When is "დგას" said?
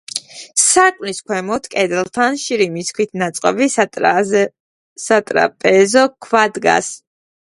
6.57-6.91